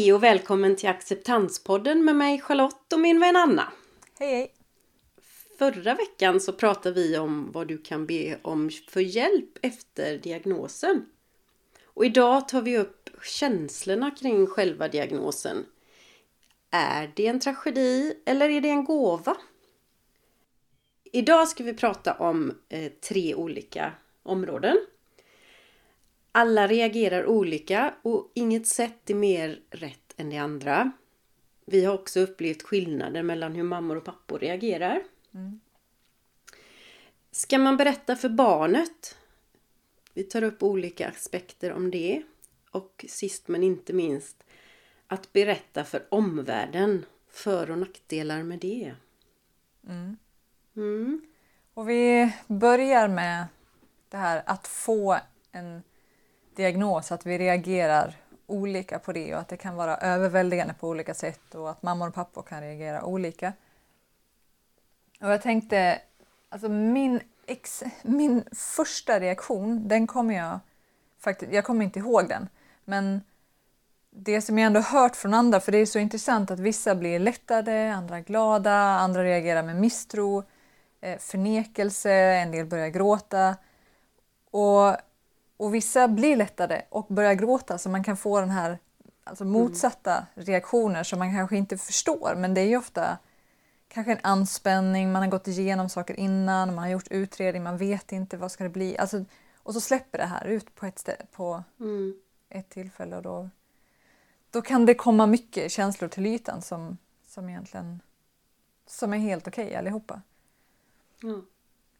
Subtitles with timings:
[0.00, 3.72] Hej och välkommen till Acceptanspodden med mig Charlotte och min vän Anna.
[4.18, 4.54] Hej hej!
[5.58, 11.06] Förra veckan så pratade vi om vad du kan be om för hjälp efter diagnosen.
[11.84, 15.66] Och idag tar vi upp känslorna kring själva diagnosen.
[16.70, 19.36] Är det en tragedi eller är det en gåva?
[21.12, 23.92] Idag ska vi prata om eh, tre olika
[24.22, 24.76] områden.
[26.32, 30.92] Alla reagerar olika och inget sätt är mer rätt än det andra.
[31.64, 35.02] Vi har också upplevt skillnader mellan hur mammor och pappor reagerar.
[35.34, 35.60] Mm.
[37.30, 39.16] Ska man berätta för barnet?
[40.14, 42.22] Vi tar upp olika aspekter om det.
[42.70, 44.44] Och sist men inte minst
[45.06, 48.94] att berätta för omvärlden för och nackdelar med det.
[49.88, 50.16] Mm.
[50.76, 51.20] Mm.
[51.74, 53.46] Och vi börjar med
[54.08, 55.18] det här att få
[55.52, 55.82] en
[56.56, 61.14] diagnos, att vi reagerar olika på det och att det kan vara överväldigande på olika
[61.14, 63.52] sätt och att mammor och pappor kan reagera olika.
[65.20, 66.00] Och jag tänkte,
[66.48, 70.60] alltså min, ex, min första reaktion, den kommer jag
[71.18, 72.48] faktiskt, jag kommer inte ihåg den,
[72.84, 73.20] men
[74.10, 77.18] det som jag ändå hört från andra, för det är så intressant att vissa blir
[77.18, 80.44] lättade, andra glada, andra reagerar med misstro,
[81.00, 83.56] eh, förnekelse, en del börjar gråta.
[84.50, 84.96] Och
[85.60, 88.78] och vissa blir lättade och börjar gråta så man kan få den här
[89.24, 89.52] alltså mm.
[89.52, 90.46] motsatta mm.
[90.46, 92.34] reaktioner som man kanske inte förstår.
[92.36, 93.18] Men det är ju ofta
[93.88, 98.12] kanske en anspänning, man har gått igenom saker innan, man har gjort utredning, man vet
[98.12, 98.98] inte vad ska det bli.
[98.98, 99.24] Alltså,
[99.56, 102.14] och så släpper det här ut på ett, ställe, på mm.
[102.48, 103.50] ett tillfälle och då,
[104.50, 108.00] då kan det komma mycket känslor till ytan som, som egentligen
[108.86, 110.22] som är helt okej okay, allihopa.
[111.22, 111.46] Mm.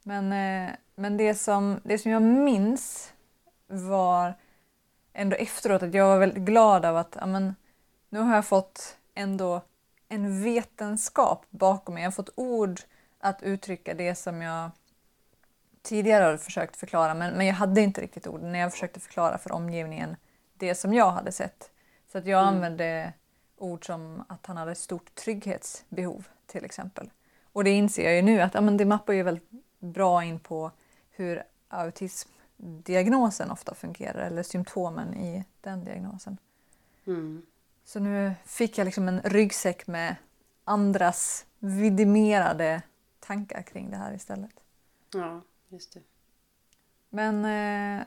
[0.03, 3.13] Men, eh, men det, som, det som jag minns
[3.71, 4.35] var
[5.13, 7.55] ändå efteråt att jag var väldigt glad av att amen,
[8.09, 9.63] nu har jag fått ändå
[10.09, 12.03] en vetenskap bakom mig.
[12.03, 12.81] Jag har fått ord
[13.21, 14.71] att uttrycka det som jag
[15.83, 19.39] tidigare har försökt förklara men, men jag hade inte riktigt ord när jag försökte förklara
[19.39, 20.17] för omgivningen
[20.55, 21.71] det som jag hade sett.
[22.13, 22.55] Så att jag mm.
[22.55, 23.13] använde
[23.57, 27.11] ord som att han hade ett stort trygghetsbehov till exempel.
[27.53, 30.71] Och det inser jag ju nu att ja, det mappar ju väldigt bra in på
[31.11, 32.29] hur autism
[32.63, 36.39] diagnosen ofta fungerar eller symptomen i den diagnosen.
[37.07, 37.43] Mm.
[37.85, 40.17] Så nu fick jag liksom en ryggsäck med
[40.65, 42.83] andras vidimerade
[43.21, 44.55] tankar kring det här istället.
[45.15, 46.01] Ja, just det.
[47.09, 48.07] Men eh,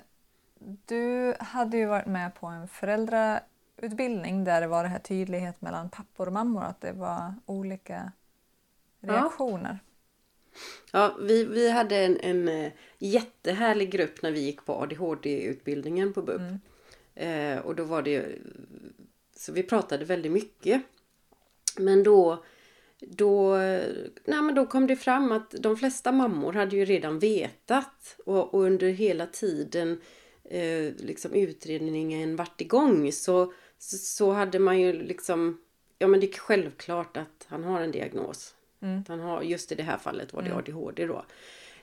[0.86, 5.90] du hade ju varit med på en föräldrautbildning där det var det här tydlighet mellan
[5.90, 8.12] pappor och mammor, att det var olika
[9.00, 9.80] reaktioner.
[9.84, 9.93] Ja.
[10.92, 16.22] Ja, vi, vi hade en, en eh, jättehärlig grupp när vi gick på ADHD-utbildningen på
[16.22, 16.42] BUP.
[16.42, 16.60] Mm.
[17.56, 18.26] Eh, och då var det
[19.36, 20.82] Så vi pratade väldigt mycket.
[21.78, 22.44] Men då
[23.08, 23.58] då,
[24.26, 28.54] nej men då kom det fram att de flesta mammor hade ju redan vetat och,
[28.54, 30.02] och under hela tiden
[30.44, 35.60] eh, liksom utredningen vart igång så, så hade man ju liksom
[36.04, 38.56] Ja men det är självklart att han har en diagnos.
[38.84, 39.04] Mm.
[39.08, 40.58] Han har, just i det här fallet var det mm.
[40.58, 41.26] ADHD då.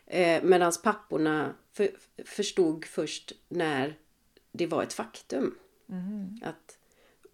[0.06, 1.90] Eh, Medan papporna för,
[2.24, 3.94] förstod först när
[4.52, 5.54] det var ett faktum.
[5.88, 6.40] Mm.
[6.42, 6.78] Att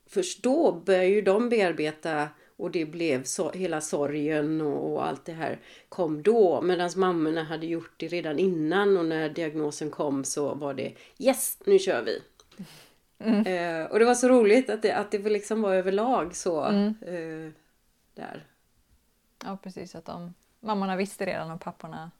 [0.06, 5.24] först då började ju de bearbeta och det blev så, hela sorgen och, och allt
[5.24, 6.62] det här kom då.
[6.62, 11.58] Medan mammorna hade gjort det redan innan och när diagnosen kom så var det Yes,
[11.66, 12.22] nu kör vi!
[13.18, 13.46] Mm.
[13.46, 16.64] Eh, och det var så roligt att det, att det liksom var överlag så.
[16.64, 16.94] Mm.
[17.02, 17.52] Eh,
[18.14, 18.46] där.
[19.44, 22.10] Ja precis, att de, mammorna visste redan och papporna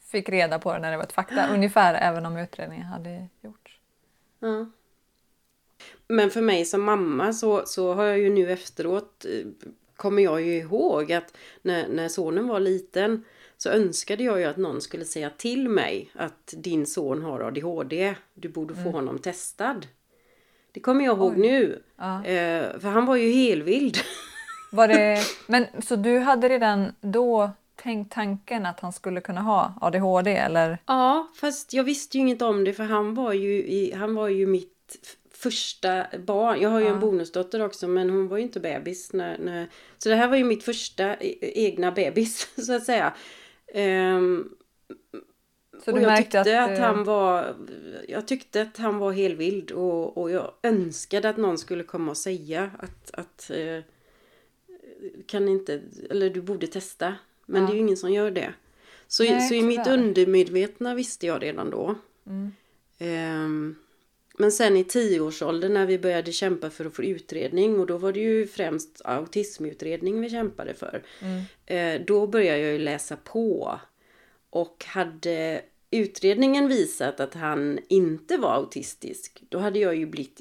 [0.00, 3.80] fick reda på det när det var ett fakta ungefär även om utredningen hade gjorts.
[4.38, 4.66] Ja.
[6.08, 9.46] Men för mig som mamma så, så har jag ju nu efteråt eh,
[9.96, 13.24] kommer jag ju ihåg att när, när sonen var liten
[13.56, 18.14] så önskade jag ju att någon skulle säga till mig att din son har ADHD.
[18.34, 18.92] Du borde få mm.
[18.92, 19.86] honom testad.
[20.72, 21.38] Det kommer jag ihåg Oj.
[21.38, 21.82] nu.
[21.96, 22.24] Ja.
[22.24, 23.96] Eh, för han var ju helvild.
[24.70, 29.74] Var det, men, så du hade redan då tänkt tanken att han skulle kunna ha
[29.80, 30.78] ADHD eller?
[30.86, 34.28] Ja, fast jag visste ju inget om det för han var ju, i, han var
[34.28, 36.60] ju mitt första barn.
[36.60, 36.92] Jag har ju ja.
[36.92, 39.12] en bonusdotter också men hon var ju inte bebis.
[39.12, 39.68] När, när,
[39.98, 43.14] så det här var ju mitt första e, egna bebis så att säga.
[43.74, 44.56] Um,
[45.84, 47.56] så och jag tyckte att, att, eh, han var
[48.08, 52.16] Jag tyckte att han var helvild och, och jag önskade att någon skulle komma och
[52.16, 53.80] säga att, att uh,
[55.26, 57.14] kan inte, eller du borde testa.
[57.46, 57.68] Men ja.
[57.68, 58.54] det är ju ingen som gör det.
[59.06, 61.94] Så, Nej, så i mitt undermedvetna visste jag redan då.
[62.26, 62.52] Mm.
[63.44, 63.76] Um,
[64.38, 68.12] Men sen i tioårsåldern när vi började kämpa för att få utredning och då var
[68.12, 71.02] det ju främst autismutredning vi kämpade för.
[71.20, 71.42] Mm.
[71.66, 73.80] Eh, då började jag ju läsa på.
[74.50, 80.40] Och hade utredningen visat att han inte var autistisk, då hade jag ju blivit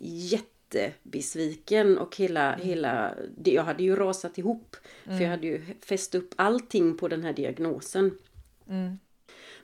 [0.76, 2.68] jättebesviken och hela, mm.
[2.68, 3.14] hela,
[3.44, 4.76] jag hade ju rasat ihop.
[5.06, 5.18] Mm.
[5.18, 8.18] För jag hade ju fäst upp allting på den här diagnosen.
[8.70, 9.00] Mm.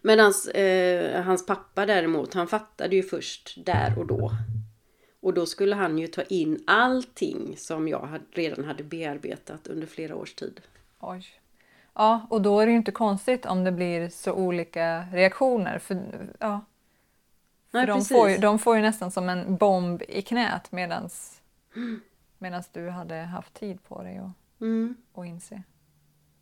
[0.01, 4.31] Medan eh, hans pappa däremot, han fattade ju först där och då.
[5.19, 10.15] Och då skulle han ju ta in allting som jag redan hade bearbetat under flera
[10.15, 10.61] års tid.
[10.99, 11.25] Oj.
[11.93, 15.79] Ja, och då är det ju inte konstigt om det blir så olika reaktioner.
[15.79, 16.01] För,
[16.39, 16.65] ja.
[17.71, 21.41] Nej, de, får ju, de får ju nästan som en bomb i knät medans,
[21.75, 22.01] mm.
[22.37, 24.95] medans du hade haft tid på dig att mm.
[25.13, 25.63] och inse.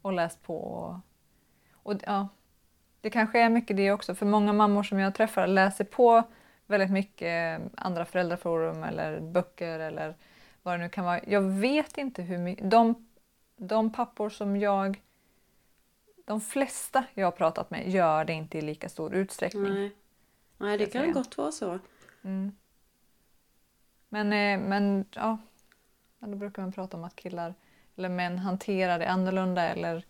[0.01, 0.57] Och läst på.
[0.57, 0.95] Och,
[1.73, 2.27] och, ja,
[3.01, 6.23] det kanske är mycket det också, för många mammor som jag träffar läser på
[6.65, 10.15] väldigt mycket andra föräldraforum eller böcker eller
[10.63, 11.19] vad det nu kan vara.
[11.27, 12.71] Jag vet inte hur mycket...
[12.71, 13.07] De,
[13.57, 15.01] de pappor som jag...
[16.25, 19.73] De flesta jag har pratat med gör det inte i lika stor utsträckning.
[19.73, 19.91] Nej,
[20.59, 21.79] Nej det kan gott vara så.
[22.21, 22.51] Mm.
[24.09, 25.37] Men, eh, men ja,
[26.19, 27.53] då brukar man prata om att killar
[27.95, 30.05] eller män hanterar det annorlunda eller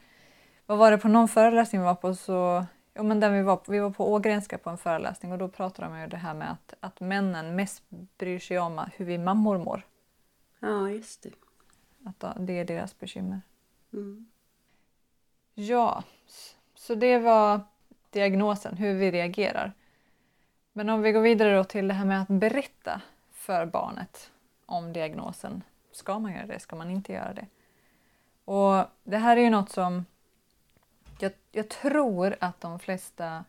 [0.66, 2.66] vad var det på någon föreläsning vi var på så
[3.00, 5.88] Jo, men den vi, var, vi var på Ågrenska på en föreläsning och då pratade
[5.88, 7.84] de ju det här med att, att männen mest
[8.18, 9.86] bryr sig om hur vi mammor mår.
[10.60, 11.30] Ja, just det.
[12.06, 13.42] Att det är deras bekymmer.
[13.94, 14.30] Mm.
[15.54, 16.04] Ja,
[16.76, 17.62] så det var
[18.10, 19.74] diagnosen, hur vi reagerar.
[20.80, 23.02] Men om vi går vidare då till det här med att berätta
[23.34, 24.32] för barnet
[24.66, 25.64] om diagnosen.
[25.92, 26.60] Ska man göra det?
[26.60, 27.46] Ska man inte göra det?
[28.46, 30.06] Och Det här är ju något som
[31.20, 33.44] jag, jag tror att de flesta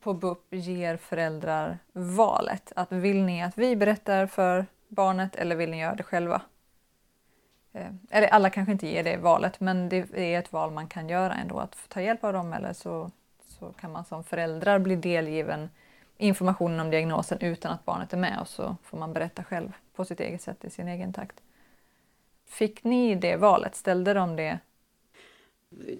[0.00, 2.72] på BUP ger föräldrar valet.
[2.76, 6.42] Att vill ni att vi berättar för barnet eller vill ni göra det själva?
[7.72, 11.08] Eh, eller alla kanske inte ger det valet men det är ett val man kan
[11.08, 13.10] göra ändå att ta hjälp av dem eller så,
[13.42, 15.68] så kan man som föräldrar bli delgiven
[16.20, 20.04] informationen om diagnosen utan att barnet är med och så får man berätta själv på
[20.04, 21.40] sitt eget sätt i sin egen takt.
[22.46, 23.74] Fick ni det valet?
[23.74, 24.58] Ställde de det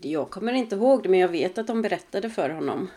[0.02, 2.90] jag kommer inte ihåg det men jag vet att de berättade för honom.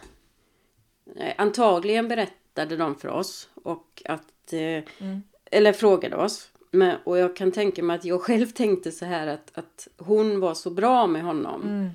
[1.38, 4.60] Antagligen berättade de för oss och att eh,
[5.00, 5.24] mm.
[5.46, 6.50] eller frågade oss.
[6.72, 10.40] Men, och jag kan tänka mig att jag själv tänkte så här att, att hon
[10.40, 11.62] var så bra med honom.
[11.62, 11.90] Mm.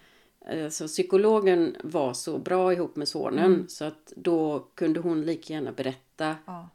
[0.48, 3.68] Alltså, psykologen var så bra ihop med sonen mm.
[3.68, 6.36] så att då kunde hon lika gärna berätta.
[6.46, 6.68] Ja.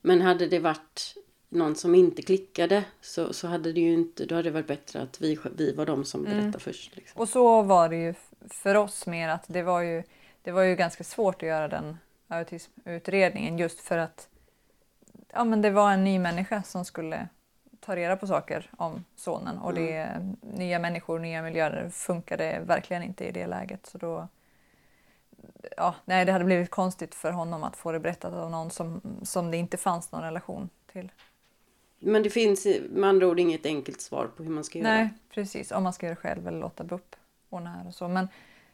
[0.00, 1.14] Men hade det varit
[1.48, 5.02] någon som inte klickade så, så hade det ju inte, då hade det varit bättre
[5.02, 6.60] att vi, vi var de som berättade mm.
[6.60, 6.96] först.
[6.96, 7.20] Liksom.
[7.20, 8.14] Och så var det ju
[8.50, 10.02] för oss mer att det var ju,
[10.42, 11.96] det var ju ganska svårt att göra den
[12.28, 14.28] autismutredningen just för att
[15.32, 17.28] ja, men det var en ny människa som skulle
[17.80, 20.36] ta reda på saker om sonen och det, mm.
[20.40, 23.86] nya människor, nya miljöer funkade verkligen inte i det läget.
[23.86, 24.28] Så då,
[25.76, 29.00] ja, nej, det hade blivit konstigt för honom att få det berättat av någon som,
[29.22, 31.12] som det inte fanns någon relation till.
[31.98, 34.88] Men det finns med andra ord inget enkelt svar på hur man ska göra.
[34.88, 35.72] Nej, precis.
[35.72, 37.16] Om man ska göra det själv eller låta BUP
[37.50, 38.08] ordna här och så.
[38.08, 38.28] Men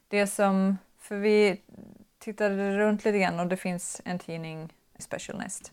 [0.08, 1.61] det som, för vi
[2.19, 5.72] tittade runt lite grann och det finns en tidning, Special Nest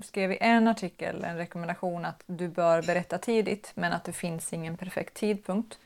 [0.00, 4.52] skrev i en artikel en rekommendation att du bör berätta tidigt men att det finns
[4.52, 5.78] ingen perfekt tidpunkt.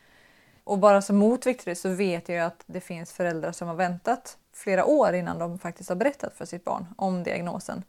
[0.64, 3.74] Och bara som motvikt till det så vet jag att det finns föräldrar som har
[3.74, 7.84] väntat flera år innan de faktiskt har berättat för sitt barn om diagnosen.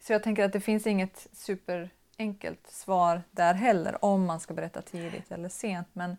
[0.00, 4.82] Så jag tänker att det finns inget superenkelt svar där heller om man ska berätta
[4.82, 5.88] tidigt eller sent.
[5.92, 6.16] Men,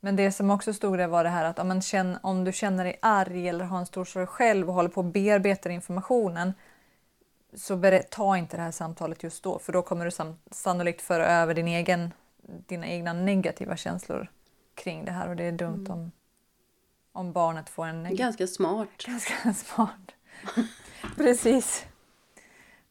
[0.00, 2.52] men det som också stod där var det här att om, man känner, om du
[2.52, 6.52] känner dig arg eller har en stor sorg själv och håller på att bearbeta informationen
[7.54, 11.54] så ta inte det här samtalet just då för då kommer du sannolikt föra över
[11.54, 14.28] din egen, dina egna negativa känslor
[14.74, 15.92] kring det här och det är dumt mm.
[15.92, 16.12] om,
[17.12, 18.16] om barnet får en...
[18.16, 18.88] Ganska smart.
[19.06, 20.14] Ganska smart.
[21.16, 21.86] Precis.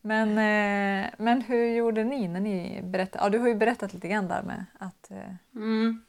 [0.02, 3.24] Men, eh, men hur gjorde ni när ni berättade?
[3.24, 5.12] Ja, du har ju berättat lite grann där med att...
[5.12, 5.34] Eh...
[5.56, 6.04] Mm.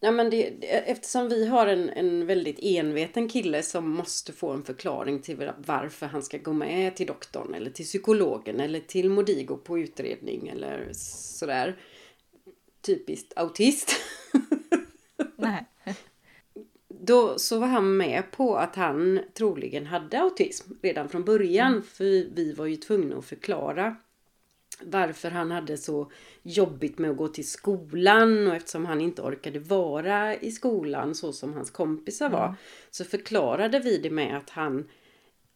[0.00, 0.46] Ja, men det,
[0.90, 6.06] eftersom vi har en, en väldigt enveten kille som måste få en förklaring till varför
[6.06, 10.88] han ska gå med till doktorn eller till psykologen eller till Modigo på utredning eller
[10.92, 11.76] sådär.
[12.80, 13.96] Typiskt autist.
[15.36, 15.66] Nej
[17.02, 21.72] då så var han med på att han troligen hade autism redan från början.
[21.72, 21.82] Mm.
[21.82, 23.96] För vi var ju tvungna att förklara
[24.84, 26.10] varför han hade så
[26.42, 31.32] jobbigt med att gå till skolan och eftersom han inte orkade vara i skolan så
[31.32, 32.44] som hans kompisar var.
[32.44, 32.56] Mm.
[32.90, 34.88] Så förklarade vi det med att han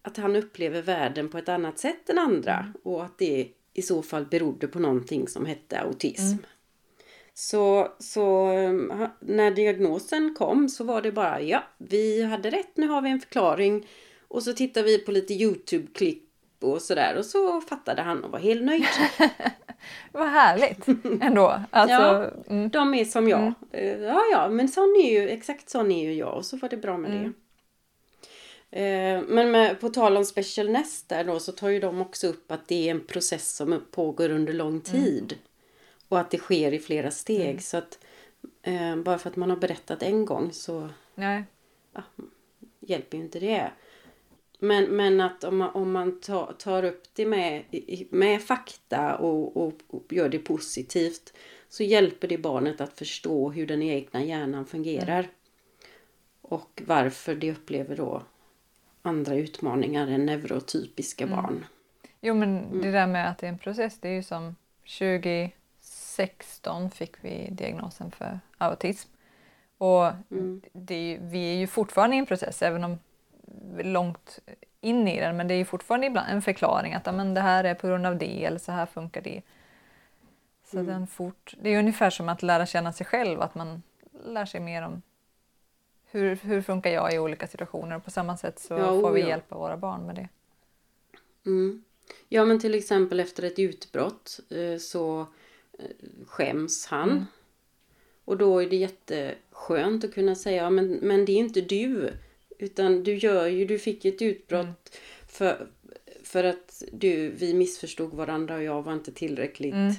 [0.02, 2.72] att han upplever världen på ett annat sätt än andra Mm.
[2.82, 6.22] och att det i så fall berodde på någonting som hette autism.
[6.22, 6.38] Mm.
[7.34, 8.72] Så, så eh,
[9.20, 13.20] när diagnosen kom så var det bara ja, vi hade rätt, nu har vi en
[13.20, 13.88] förklaring.
[14.28, 16.22] Och så tittade vi på lite Youtube-klipp
[16.60, 18.84] och sådär och så fattade han och var helt nöjd.
[20.12, 20.88] Vad härligt
[21.22, 21.60] ändå.
[21.70, 22.30] Alltså, Ja.
[22.48, 23.52] mm, De är som jag.
[23.72, 26.68] Eh, Ja, ja, men sån är ju, exakt sån är ju jag och så var
[26.68, 27.32] det bra med det.
[28.70, 32.26] Eh, Men med, på tal om Special Nest där då så tar ju de också
[32.26, 35.38] upp att det är en process som pågår under lång tid.
[36.08, 37.62] Och att det sker i flera steg.
[37.62, 37.98] Så att
[38.62, 41.44] eh, bara för att man har berättat en gång så nej.
[42.80, 43.70] hjälper ju inte det.
[44.58, 47.64] Men, men att om man, om man tar, tar upp det med,
[48.10, 51.32] med fakta och, och, och gör det positivt
[51.68, 55.28] så hjälper det barnet att förstå hur den egna hjärnan fungerar.
[56.42, 58.22] Och varför det upplever då
[59.02, 61.64] andra utmaningar än neurotypiska barn.
[62.20, 62.82] Jo men Mm.
[62.82, 64.56] det där med att det är en process, det är ju som
[64.98, 69.10] 2016 fick vi diagnosen för autism.
[69.78, 70.62] Och Mm.
[70.72, 72.98] det vi är ju fortfarande i en process, även om
[73.82, 74.38] långt
[74.80, 77.64] in i den, men det är ju fortfarande ibland en förklaring att men det här
[77.64, 79.42] är på grund av det eller så här funkar det.
[80.64, 80.86] Så Mm.
[80.86, 83.82] den fort, det är ungefär som att lära känna sig själv, att man
[84.24, 85.02] lär sig mer om
[86.10, 89.20] hur, hur funkar jag i olika situationer och på samma sätt så Ja, får vi
[89.20, 89.28] ja.
[89.28, 90.28] hjälpa våra barn med det.
[91.46, 91.84] Mm.
[92.28, 95.20] Ja men till exempel efter ett utbrott eh, så
[95.78, 95.84] eh,
[96.26, 97.10] skäms han.
[97.10, 97.24] Mm.
[98.24, 102.12] Och då är det jätteskönt att kunna säga men, men det är inte du.
[102.58, 104.74] Utan du gör ju, du fick ett utbrott Mm.
[105.28, 105.66] för,
[106.22, 109.92] för att du, vi missförstod varandra och jag var inte tillräckligt Mm.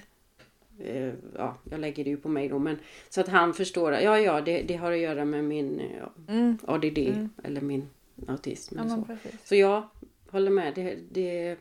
[0.79, 2.77] eh, ja, jag lägger det ju på mig då men
[3.09, 6.57] så att han förstår ja, ja, det, det har att göra med min eh, Mm.
[6.67, 7.29] ADD Mm.
[7.43, 7.89] eller min
[8.27, 8.75] autism.
[8.77, 9.17] Ja, eller så.
[9.43, 9.83] Så jag
[10.29, 10.73] håller med.
[10.75, 11.55] Det, det,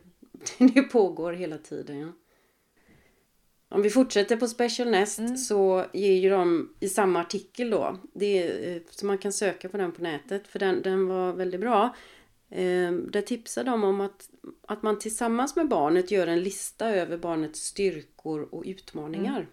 [0.74, 1.98] det pågår hela tiden.
[1.98, 2.08] Ja.
[3.74, 5.36] Om vi fortsätter på Special Nest Mm.
[5.36, 7.98] så ger ju de i samma artikel då.
[8.12, 11.60] Det eh, så man kan söka på den på nätet för den, den var väldigt
[11.60, 11.96] bra.
[12.50, 14.30] Eh, där tipsar de om att,
[14.66, 19.48] att man tillsammans med barnet gör en lista över barnets styrkor och utmaningar.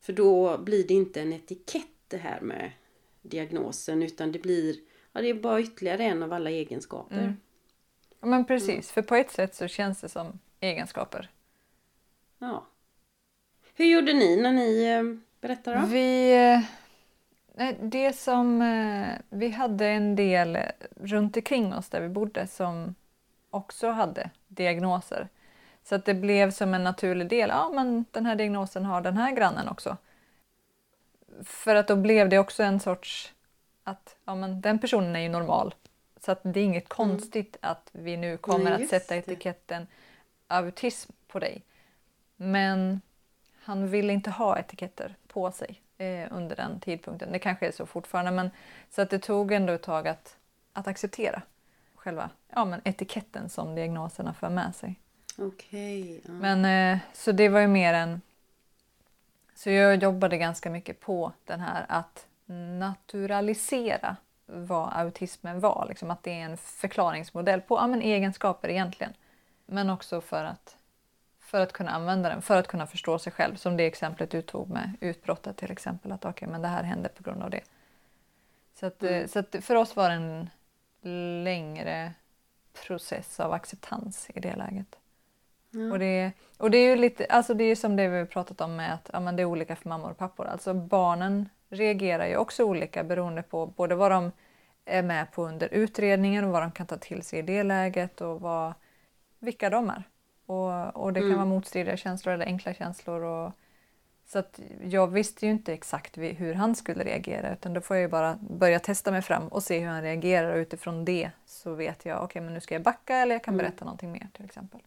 [0.00, 2.72] För då blir det inte en etikett det här med
[3.22, 4.76] diagnosen utan det blir
[5.12, 7.18] ja, det är bara ytterligare en av alla egenskaper.
[7.18, 7.36] Mm.
[8.20, 11.30] Ja, men precis, för på ett sätt så känns det som egenskaper.
[12.38, 12.66] Ja.
[13.74, 15.02] Hur gjorde ni när ni eh,
[15.40, 15.86] berättade då?
[15.86, 16.60] Vi, eh,
[17.54, 20.58] nej, det som, eh, vi hade en del
[20.96, 22.94] runt omkring oss där vi bodde som
[23.50, 25.28] också hade diagnoser.
[25.84, 27.48] Så att det blev som en naturlig del.
[27.48, 29.96] Ja, men den här diagnosen har den här grannen också.
[31.44, 33.32] För att då blev det också en sorts
[33.84, 35.74] att ja, men den personen är ju normal.
[36.20, 39.20] Så att det är inget konstigt att vi nu kommer Nej, att sätta det.
[39.20, 39.86] etiketten
[40.46, 41.62] autism på dig.
[42.36, 43.00] Men
[43.70, 47.32] han ville inte ha etiketter på sig eh, under den tidpunkten.
[47.32, 48.50] Det kanske är så fortfarande, men
[48.90, 50.36] så att det tog ändå ett tag att,
[50.72, 51.42] att acceptera
[51.94, 55.00] själva ja, men etiketten som diagnoserna för med sig.
[55.38, 56.20] Okej.
[56.24, 56.32] ja.
[56.32, 58.20] Men eh, så det var ju mer en...
[59.54, 62.26] Så jag jobbade ganska mycket på den här att
[62.78, 65.86] naturalisera vad autismen var.
[65.88, 69.12] Liksom att det är en förklaringsmodell på ja, men egenskaper egentligen.
[69.66, 70.76] Men också för att,
[71.50, 73.56] för att kunna använda den, för att kunna förstå sig själv.
[73.56, 76.12] Som det exemplet du tog med utbrottet till exempel.
[76.12, 77.60] Att okej, men det här hände på grund av det.
[78.74, 79.28] Så, att, Mm.
[79.28, 80.50] så att för oss var det en
[81.44, 82.12] längre
[82.86, 84.96] process av acceptans i det läget.
[85.70, 85.92] Ja.
[85.92, 88.60] Och, det, och det är ju lite, alltså det är som det vi har pratat
[88.60, 90.46] om med att ja, men det är olika för mammor och pappor.
[90.46, 94.32] Alltså barnen reagerar ju också olika beroende på både vad de
[94.84, 98.20] är med på under utredningen och vad de kan ta till sig i det läget
[98.20, 98.74] och vad,
[99.38, 100.02] vilka de är.
[100.50, 101.38] Och, och det kan Mm.
[101.38, 103.20] vara motstridiga känslor eller enkla känslor.
[103.22, 103.52] Och,
[104.26, 108.02] så att jag visste ju inte exakt hur han skulle reagera utan då får jag
[108.02, 111.74] ju bara börja testa mig fram och se hur han reagerar och utifrån det så
[111.74, 113.64] vet jag okej men nu ska jag backa eller jag kan Mm.
[113.66, 114.80] berätta någonting mer till exempel.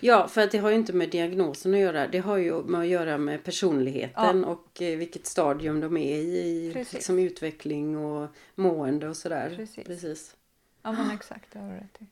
[0.00, 2.06] Ja, för att det har ju inte med diagnosen att göra.
[2.08, 6.66] Det har ju med att göra med personligheten och eh, vilket stadium de är i.
[6.68, 6.92] i Precis.
[6.94, 9.52] liksom utveckling och mående och sådär.
[9.56, 9.86] Precis.
[9.86, 10.36] Precis.
[10.82, 12.06] Ja men exakt, det har du rätt i.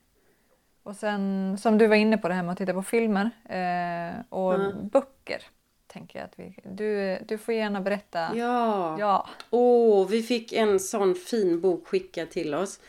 [0.82, 4.20] Och sen som du var inne på det här med att titta på filmer eh,
[4.28, 4.72] och Ja.
[4.92, 5.42] böcker.
[5.86, 8.36] Tänker jag att vi, du, du får gärna berätta.
[8.36, 8.96] Ja.
[8.98, 9.28] Ja.
[9.50, 12.80] Åh, vi fick en sån fin bok skickad till oss.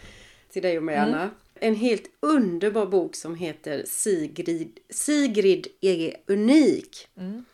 [0.49, 1.09] Till dig och mig, Mm.
[1.09, 1.29] Anna.
[1.55, 7.07] En helt underbar bok som heter Sigrid, Sigrid är unik.
[7.17, 7.45] Mm.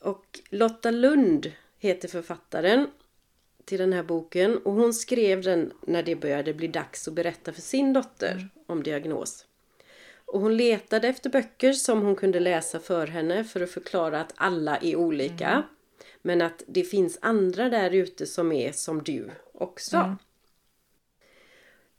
[0.00, 2.86] Och Lotta Lund heter författaren.
[3.66, 7.52] Till den här boken och hon skrev den när det började bli dags att berätta
[7.52, 8.48] för sin dotter mm.
[8.66, 9.46] om diagnos.
[10.24, 14.32] Och hon letade efter böcker som hon kunde läsa för henne för att förklara att
[14.36, 15.48] alla är olika.
[15.48, 15.62] Mm.
[16.22, 19.96] Men att det finns andra där ute som är som du också.
[19.96, 20.16] Mm.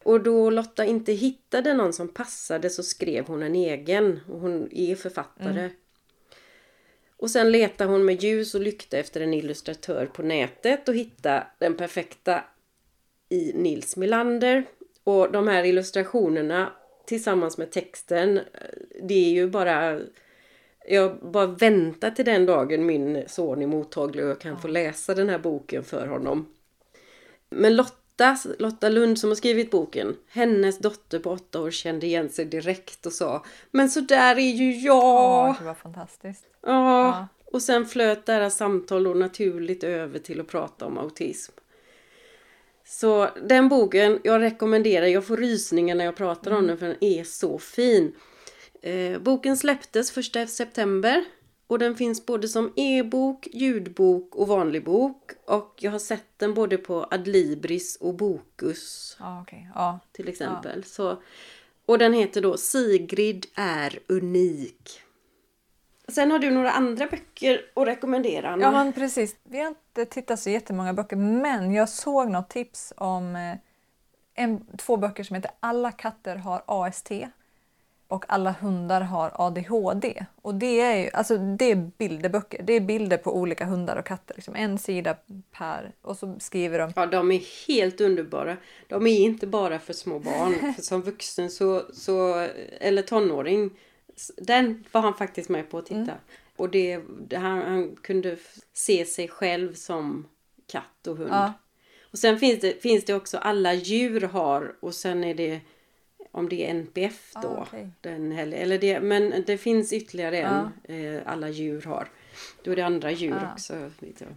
[0.04, 4.20] Och då Lotta inte hittade någon som passade så skrev hon en egen.
[4.28, 5.70] Och hon är författare.
[7.18, 11.48] Och sen letade hon med ljus och lykta efter en illustratör på nätet och hittade
[11.60, 12.44] den perfekta
[13.30, 14.66] i Nils Melander.
[15.04, 16.72] Och de här illustrationerna
[17.06, 18.40] tillsammans med texten,
[19.02, 20.00] det är ju bara...
[20.90, 25.14] Jag bara väntar till den dagen min son är mottaglig och jag kan få läsa
[25.16, 26.54] den här boken för honom.
[27.50, 27.97] Men Lotta,
[28.60, 33.06] Lotta Lund som har skrivit boken, hennes dotter på åtta år kände igen sig direkt
[33.06, 35.50] och sa Men så där är ju jag!
[35.50, 36.46] Åh, det var fantastiskt.
[36.62, 37.06] Ja.
[37.06, 37.28] ja.
[37.46, 41.54] Och sen flöt deras samtal då naturligt över till att prata om autism.
[42.86, 46.64] Så den boken, jag rekommenderar, jag får rysningar när jag pratar mm.
[46.64, 48.16] om den för den är så fin.
[48.82, 51.26] Eh, boken släpptes 1 september
[51.68, 55.32] och den finns både som e-bok, ljudbok och vanlig bok.
[55.46, 59.18] Och jag har sett den både på Adlibris och Bokus.
[59.20, 59.60] Ah, okay.
[59.76, 60.00] ah.
[60.12, 60.80] Till exempel.
[60.80, 60.88] Ah.
[60.88, 61.22] Så,
[61.86, 65.02] och den heter då Sigrid är unik.
[66.08, 68.64] Sen har du några andra böcker att rekommendera Anna.
[68.64, 69.36] Ja men precis.
[69.44, 73.58] Vi har inte tittat så jättemånga böcker men jag såg något tips om eh,
[74.34, 77.12] en, två böcker som heter Alla katter har AST
[78.08, 80.26] och Alla hundar har ADHD.
[80.42, 82.64] Och det är ju alltså, det är bilderböcker.
[82.64, 84.36] Det är bilder på olika hundar och katter.
[84.36, 85.18] Liksom en sida
[85.52, 86.94] per och så skriver de.
[86.96, 88.58] Ja, de är helt underbara.
[88.88, 90.74] De är inte bara för små barn.
[90.76, 92.48] för som vuxen så, så,
[92.80, 93.72] eller tonåring
[94.38, 95.98] den var han faktiskt med på att titta.
[96.02, 96.18] Mm.
[96.56, 97.02] Och det,
[97.34, 98.38] han, han, kunde
[98.74, 100.28] se sig själv som
[100.68, 101.32] katt och hund.
[101.32, 101.54] Ja.
[102.12, 105.62] Och sen finns det, finns det också alla djur har och sen är det
[106.38, 107.48] om det är NPF då.
[107.48, 107.88] Ah, okay.
[108.02, 110.92] den, eller det, men det finns ytterligare en, ah.
[110.94, 112.08] eh, alla djur har.
[112.64, 113.54] Då är det andra djur ah.
[113.54, 113.74] också.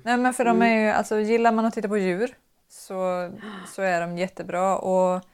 [0.02, 2.34] Nej men för de är ju, alltså gillar man att titta på djur
[2.68, 3.30] så,
[3.66, 4.78] så är de jättebra.
[4.78, 5.24] Och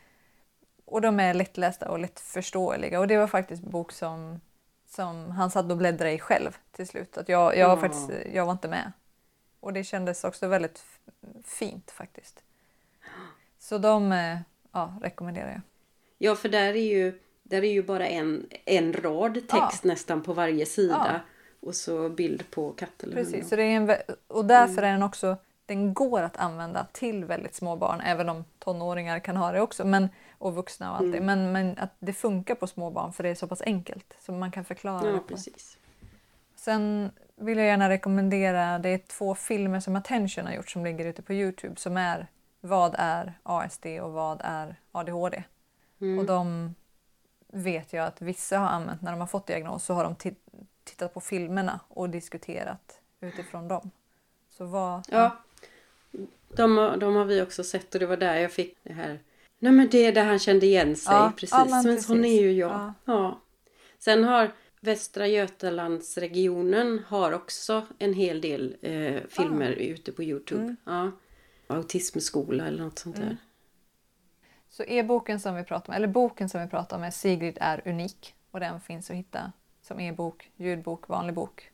[0.87, 3.01] och de är lättlästa och lättförståeliga.
[3.01, 4.41] Och det var faktiskt en bok som,
[4.87, 7.19] som han satt och bläddrade i själv till slut.
[7.19, 8.93] Att jag, jag, var faktiskt, jag var inte med.
[9.61, 10.85] Och det kändes också väldigt
[11.45, 12.43] fint faktiskt.
[13.59, 14.39] Så de eh,
[14.73, 15.61] ja, rekommenderar jag.
[16.19, 19.89] Ja, för där är ju, där är ju bara en, en rad text ja.
[19.89, 21.07] nästan på varje sida.
[21.13, 21.21] Ja.
[21.69, 24.85] Och så bild på katt eller Precis, så det är en, och därför mm.
[24.85, 29.37] är den också den går att använda till väldigt små barn, även om tonåringar kan
[29.37, 29.85] ha det också.
[29.85, 31.13] Men och vuxna och allt mm.
[31.21, 31.27] det.
[31.27, 34.33] Men, men att det funkar på små barn för det är så pass enkelt så
[34.33, 35.21] man kan förklara ja, det.
[35.29, 35.79] Precis.
[36.57, 41.05] Sen vill jag gärna rekommendera, det är två filmer som Attention har gjort som ligger
[41.05, 42.27] ute på Youtube som är
[42.61, 45.43] Vad är ASD och vad är ADHD?
[46.01, 46.19] Mm.
[46.19, 46.75] Och de
[47.49, 50.35] vet jag att vissa har använt när de har fått diagnos så har de
[50.85, 53.91] tittat på filmerna och diskuterat utifrån dem.
[54.51, 55.37] Så vad, ja,
[56.11, 56.23] ja.
[56.49, 59.21] De, de har vi också sett och det var där jag fick det här
[59.59, 61.15] Nej men det är där han kände igen sig.
[61.15, 61.51] Ja, precis.
[61.51, 62.71] Ja, men, sån är ju jag.
[62.71, 62.95] Ja.
[63.05, 63.41] ja.
[63.99, 69.83] Sen har Västra Götalandsregionen har också en hel del eh, filmer ah.
[69.83, 70.63] ute på Youtube.
[70.63, 70.77] Mm.
[70.85, 71.13] Ja.
[71.67, 73.23] Autismskola eller något sånt där.
[73.23, 73.37] Mm.
[74.77, 77.89] Så e-boken som vi pratar om, eller boken som vi pratar om är Sigrid är
[77.89, 78.35] unik.
[78.51, 81.71] Och den finns att hitta som e-bok, ljudbok, vanlig bok.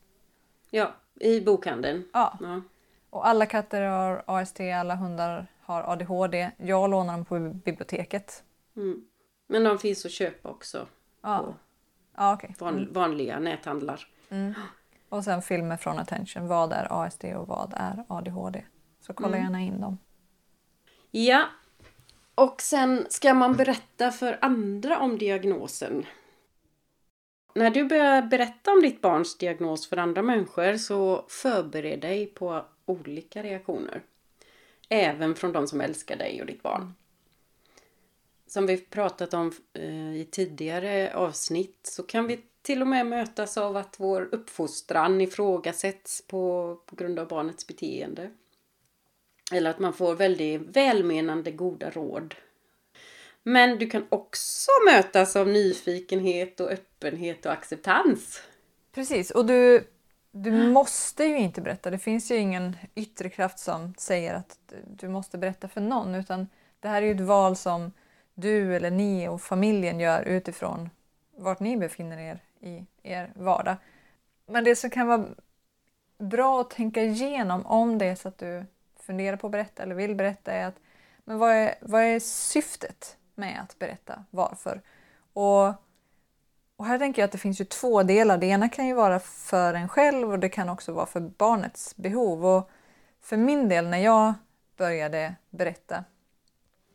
[0.71, 2.05] Ja, i bokhandeln.
[2.13, 2.39] Ja.
[2.41, 2.63] ja.
[3.11, 6.51] Och alla katter har AST, alla hundar har ADHD.
[6.57, 8.45] Jag lånar dem på biblioteket.
[8.77, 9.05] Mm.
[9.47, 10.87] Men de finns att köpa också.
[11.23, 11.39] Ja.
[11.39, 11.55] På
[12.17, 12.51] ja, okay.
[12.59, 12.93] van, mm.
[12.93, 14.07] vanliga näthandlar.
[14.29, 14.55] Mm.
[15.09, 16.49] Och sen filmer från Attention.
[16.49, 18.65] Vad är ASD och vad är ADHD?
[19.01, 19.43] Så kolla mm.
[19.43, 19.99] gärna in dem.
[21.11, 21.45] Ja.
[22.35, 26.07] Och sen ska man berätta för andra om diagnosen.
[27.55, 32.65] När du börjar berätta om ditt barns diagnos för andra människor så förbered dig på
[32.87, 34.03] olika reaktioner.
[34.89, 36.95] Även från de som älskar dig och ditt barn.
[38.47, 43.59] Som vi pratat om eh, i tidigare avsnitt så kan vi till och med mötas
[43.59, 48.31] av att vår uppfostran ifrågasätts på, på grund av barnets beteende.
[49.53, 52.35] Eller att man får väldigt välmenande goda råd.
[53.43, 58.43] Men du kan också mötas av nyfikenhet och öppenhet och acceptans.
[58.93, 59.85] Precis, och du
[60.33, 61.91] du måste ju inte berätta.
[61.91, 66.15] Det finns ju ingen yttre kraft som säger att du måste berätta för någon.
[66.15, 66.49] Utan
[66.81, 67.93] det här är ju ett val som
[68.35, 70.91] du eller ni och familjen gör utifrån
[71.37, 73.77] vart ni befinner er i er vardag.
[74.47, 75.27] Men det som kan vara
[76.19, 78.65] bra att tänka igenom om det är så att du
[79.07, 80.77] funderar på att berätta eller vill berätta är att
[81.25, 84.25] men vad är, vad är syftet med att berätta?
[84.31, 84.81] Varför?
[85.33, 85.67] Och,
[86.77, 88.39] och här tänker jag att det finns ju två delar.
[88.39, 91.97] Det ena kan ju vara för en själv och det kan också vara för barnets
[91.97, 92.47] behov.
[92.47, 92.71] Och
[93.21, 94.35] för min del när jag
[94.77, 96.05] började berätta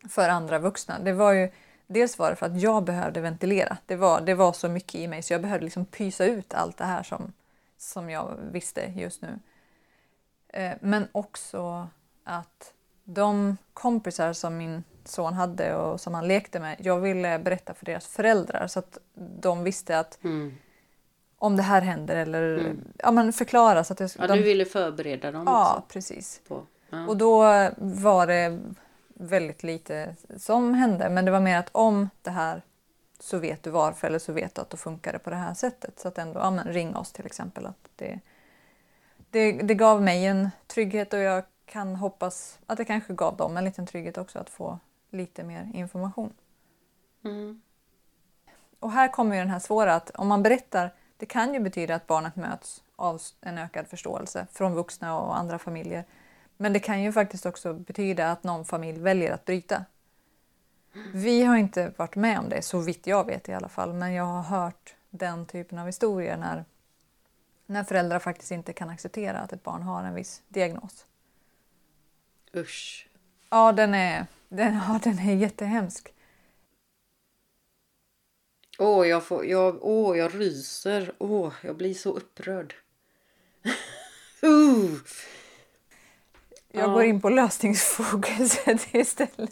[0.10, 1.52] för andra vuxna, det var ju
[1.88, 3.78] Dels var det för att jag behövde ventilera.
[3.86, 6.78] Det var, det var så mycket i mig så jag behövde liksom pysa ut allt
[6.78, 7.34] det här som,
[7.78, 9.40] som jag visste just nu.
[10.48, 11.90] Eh, men också
[12.28, 17.74] att de kompisar som min son hade och som han lekte med, jag ville berätta
[17.74, 18.98] för deras föräldrar så att
[19.40, 20.58] de visste att mm.
[21.38, 22.78] om det här händer eller mm.
[22.98, 23.84] ja, men förklara.
[23.84, 25.94] Så att jag, ja, de, du ville förbereda dem Ja, också.
[25.94, 26.42] precis.
[26.48, 27.08] På, ja.
[27.08, 27.42] Och då
[27.78, 28.60] var det
[29.08, 32.62] väldigt lite som hände men det var mer att om det här
[33.20, 35.54] så vet du varför eller så vet du att då funkar det på det här
[35.54, 36.00] sättet.
[36.00, 37.66] Så att ändå, ja, men ring oss till exempel.
[37.66, 38.20] Att det,
[39.30, 43.58] det, det gav mig en trygghet och jag kan hoppas att det kanske gav dem
[43.58, 46.34] en liten trygghet också att få lite mer information.
[47.24, 47.62] Mm.
[48.80, 51.96] Och här kommer ju den här svåra att om man berättar, det kan ju betyda
[51.96, 56.06] att barnet möts av en ökad förståelse från vuxna och andra familjer.
[56.58, 59.86] Men det kan ju faktiskt också betyda att någon familj väljer att bryta.
[61.14, 64.14] Vi har inte varit med om det, så vitt jag vet i alla fall, men
[64.14, 66.66] jag har hört den typen av historier när,
[67.66, 71.07] när föräldrar faktiskt inte kan acceptera att ett barn har en viss diagnos.
[72.58, 73.08] Usch.
[73.50, 76.14] Ja, den är, den, ja, den är jättehemsk.
[78.80, 81.14] Åh, oh, jag, får, jag, oh, jag ryser.
[81.18, 82.76] Åh, oh, jag blir så upprörd.
[84.44, 84.98] uh.
[86.72, 86.94] Jag ja.
[86.94, 89.52] går in på lösningsfokuset istället.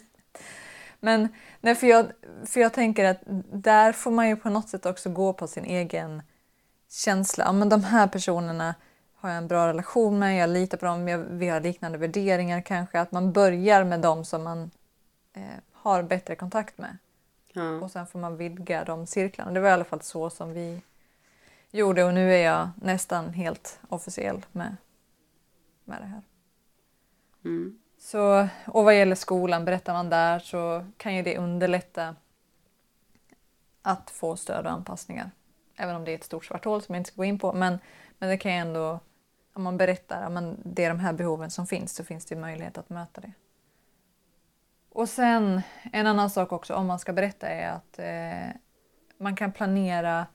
[1.00, 1.28] Men
[1.60, 2.06] nej, för, jag,
[2.46, 3.20] för jag tänker att
[3.52, 6.22] där får man ju på något sätt också gå på sin egen
[6.90, 7.44] känsla.
[7.44, 8.74] Ja, men de här personerna
[9.26, 13.00] har jag en bra relation med, jag litar på dem, vi har liknande värderingar kanske.
[13.00, 14.70] Att man börjar med dem som man
[15.32, 16.98] eh, har bättre kontakt med.
[17.52, 17.70] Ja.
[17.70, 19.50] Och sen får man vidga de cirklarna.
[19.50, 20.82] Det var i alla fall så som vi
[21.70, 24.76] gjorde och nu är jag nästan helt officiell med,
[25.84, 26.22] med det här.
[27.44, 27.78] Mm.
[27.98, 32.16] Så, och vad gäller skolan, berättar man där så kan ju det underlätta
[33.82, 35.30] att få stöd och anpassningar.
[35.76, 37.52] Även om det är ett stort svart hål som jag inte ska gå in på.
[37.52, 37.78] Men,
[38.18, 39.00] men det kan ju ändå,
[39.56, 42.78] om man berättar att det är de här behoven som finns så finns det möjlighet
[42.78, 43.32] att möta det.
[44.88, 48.56] Och sen en annan sak också om man ska berätta är att eh,
[49.18, 50.26] man kan planera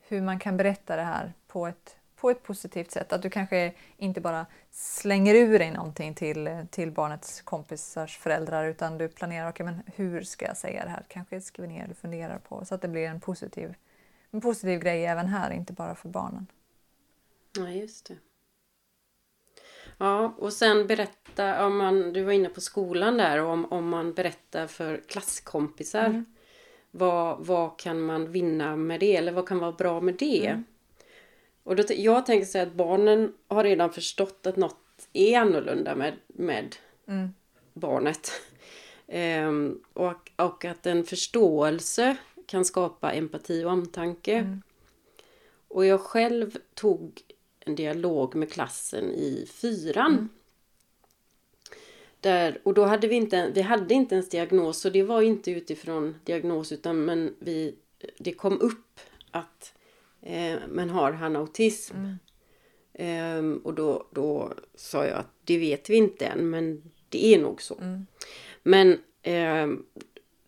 [0.00, 3.12] hur man kan berätta det här på ett på ett positivt sätt.
[3.12, 8.98] Att du kanske inte bara slänger ur dig någonting till, till barnets kompisars föräldrar utan
[8.98, 11.04] du planerar, okay, men hur ska jag säga det här?
[11.08, 13.74] Kanske skriver ner eller funderar på så att det blir en positiv,
[14.30, 16.46] en positiv grej även här, inte bara för barnen.
[17.56, 18.14] Ja, just det.
[19.98, 24.12] Ja, och sen berätta, om man, du var inne på skolan där, om, om man
[24.12, 26.06] berättar för klasskompisar.
[26.06, 26.24] Mm.
[26.90, 29.16] Vad, vad kan man vinna med det?
[29.16, 30.46] Eller vad kan vara bra med det?
[30.46, 30.64] Mm.
[31.62, 36.14] Och då, jag tänker säga att barnen har redan förstått att något är annorlunda med,
[36.26, 36.76] med
[37.08, 37.28] mm.
[37.72, 38.30] barnet.
[39.06, 44.34] Ehm, och, och att en förståelse kan skapa empati och omtanke.
[44.34, 44.62] Mm.
[45.68, 47.22] Och jag själv tog
[47.64, 50.12] en dialog med klassen i fyran.
[50.12, 50.28] Mm.
[52.20, 55.50] Där, och då hade vi inte, vi hade inte ens diagnos och det var inte
[55.50, 57.74] utifrån diagnos utan men vi,
[58.18, 59.00] det kom upp
[59.30, 59.74] att
[60.26, 61.94] Eh, men har han autism?
[61.96, 62.18] Mm.
[62.94, 67.38] Eh, och då, då sa jag att det vet vi inte än men det är
[67.38, 67.78] nog så.
[67.80, 68.06] Mm.
[68.62, 69.66] Men eh,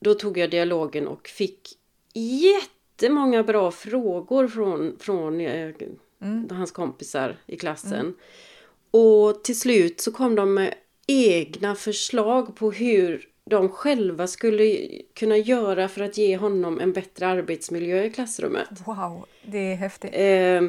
[0.01, 1.69] då tog jag dialogen och fick
[2.15, 5.75] jättemånga bra frågor från, från eh,
[6.23, 6.51] mm.
[6.51, 8.01] hans kompisar i klassen.
[8.01, 8.15] Mm.
[8.91, 10.75] Och till slut så kom de med
[11.07, 17.27] egna förslag på hur de själva skulle kunna göra för att ge honom en bättre
[17.27, 18.69] arbetsmiljö i klassrummet.
[18.87, 20.11] Wow, det är häftigt.
[20.15, 20.63] Eh,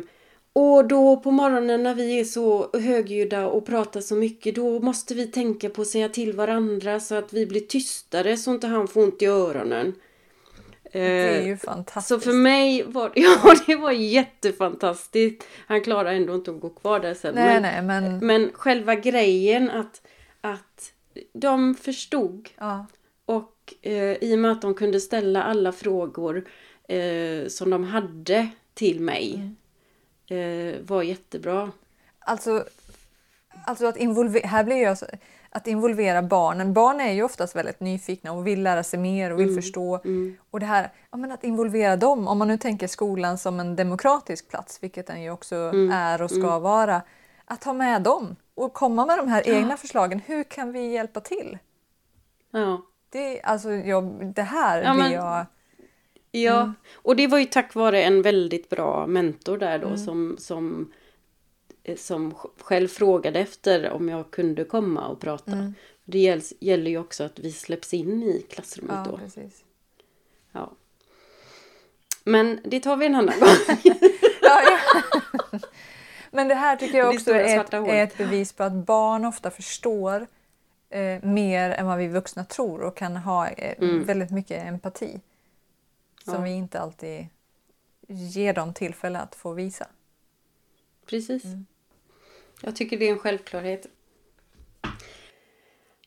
[0.53, 5.13] och då på morgonen när vi är så högljudda och pratar så mycket då måste
[5.13, 8.87] vi tänka på att säga till varandra så att vi blir tystare så inte han
[8.87, 9.93] får ont i öronen.
[10.99, 12.07] Det är ju fantastiskt.
[12.07, 15.43] Så för mig var ja, det var jättefantastiskt.
[15.67, 17.35] Han klarar ändå inte att gå kvar där sen.
[17.35, 18.27] Nej, men, nej, men...
[18.27, 20.01] men själva grejen att,
[20.41, 20.91] att
[21.33, 22.49] de förstod.
[22.57, 22.85] Ja.
[23.25, 26.45] Och eh, i och med att de kunde ställa alla frågor
[26.87, 29.55] eh, som de hade till mig
[30.29, 30.73] mm.
[30.73, 31.71] eh, var jättebra.
[32.19, 32.65] Alltså,
[33.65, 35.05] alltså att involvera, här blir jag så,
[35.57, 36.73] att involvera barnen.
[36.73, 39.61] Barn är ju oftast väldigt nyfikna och vill lära sig mer och vill mm.
[39.61, 39.99] förstå.
[40.05, 40.37] Mm.
[40.51, 43.75] Och det här, ja, men att involvera dem, om man nu tänker skolan som en
[43.75, 45.91] demokratisk plats, vilket den ju också mm.
[45.91, 46.61] är och ska mm.
[46.61, 47.01] vara,
[47.45, 50.21] att ha med dem och komma med de här egna förslagen.
[50.25, 51.57] Hur kan vi hjälpa till?
[52.51, 52.81] Ja.
[53.09, 55.45] Det, alltså, jag, det här Ja, men- jag...
[56.31, 56.73] Ja, Mm.
[56.93, 59.89] och det var ju tack vare en väldigt bra mentor där Mm.
[59.89, 60.87] då som, som, eh,
[61.95, 65.51] som själv frågade efter om jag kunde komma och prata.
[65.51, 65.73] Mm.
[66.05, 69.17] Det gäll- gäller ju också att vi släpps in i klassrummet Ja, då.
[69.17, 69.63] precis.
[70.51, 70.71] Ja.
[72.23, 73.49] Men det tar vi en annan gång.
[74.41, 75.59] Ja, ja.
[76.31, 79.51] Men det här tycker jag också är ett, är ett bevis på att barn ofta
[79.51, 80.27] förstår
[80.89, 85.19] eh, mer än vad vi vuxna tror och kan ha eh, väldigt mycket empati.
[86.23, 86.45] Som Mm.
[86.45, 86.51] Ja.
[86.53, 87.27] vi inte alltid
[88.07, 89.87] ger dem tillfälle att få visa.
[91.05, 91.43] Precis.
[91.45, 91.65] Mm.
[92.61, 93.87] Jag tycker det är en självklarhet.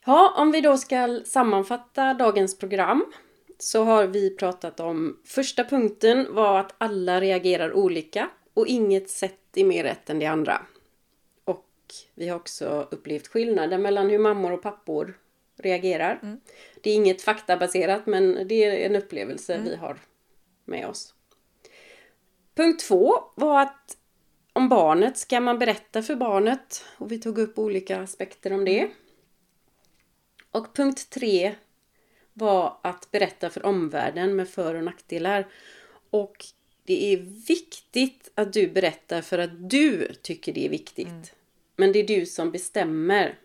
[0.04, 3.12] Ja, om vi då ska sammanfatta dagens program
[3.58, 9.38] så har vi pratat om första punkten var att alla reagerar olika och inget sätt
[9.54, 10.62] är mer rätt än det andra.
[11.44, 11.68] Och
[12.14, 15.18] vi har också upplevt skillnaden mellan hur mammor och pappor
[15.56, 16.38] reagerar.
[16.80, 19.98] Det är inget faktabaserat men det är en upplevelse vi har
[20.64, 21.14] med oss.
[22.54, 23.96] Punkt två var att
[24.52, 28.90] om barnet ska man berätta för barnet och vi tog upp olika aspekter om det.
[30.50, 31.54] Och punkt tre
[32.32, 35.48] var att berätta för omvärlden med för och nackdelar.
[36.10, 36.44] Och
[36.84, 37.16] det är
[37.48, 41.06] viktigt att du berättar för att du tycker det är viktigt.
[41.76, 43.38] Men det är du som bestämmer.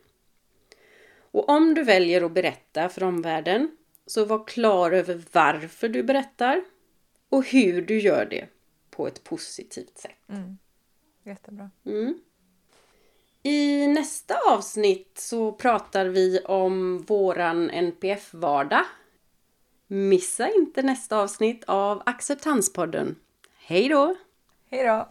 [1.31, 6.63] Och om du väljer att berätta för omvärlden så var klar över varför du berättar
[7.29, 8.47] och hur du gör det
[8.89, 10.29] på ett positivt sätt.
[11.25, 11.69] Jättebra.
[11.85, 12.19] Mm.
[13.43, 18.85] I nästa avsnitt så pratar vi om våran NPF-vardag.
[19.88, 23.15] Missa inte nästa avsnitt av Acceptanspodden.
[23.57, 24.15] Hej då!
[24.69, 25.07] Hej då!